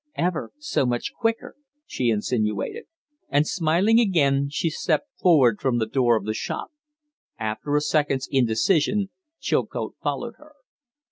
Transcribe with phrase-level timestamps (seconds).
[0.15, 1.55] "Ever so much quicker,"
[1.85, 2.85] she insinuated;
[3.29, 6.69] and, smiling again, she stepped forward from the door of the shop.
[7.37, 10.53] After a second's indecision Chilcote followed her.